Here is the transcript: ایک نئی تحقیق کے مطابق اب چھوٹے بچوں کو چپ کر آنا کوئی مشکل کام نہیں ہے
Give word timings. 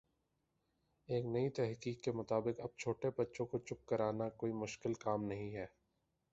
ایک 1.09 1.25
نئی 1.25 1.49
تحقیق 1.49 2.01
کے 2.03 2.11
مطابق 2.11 2.61
اب 2.61 2.77
چھوٹے 2.77 3.09
بچوں 3.17 3.45
کو 3.45 3.59
چپ 3.59 3.85
کر 3.87 3.99
آنا 3.99 4.29
کوئی 4.37 4.53
مشکل 4.53 4.93
کام 4.99 5.23
نہیں 5.23 5.55
ہے 5.55 5.65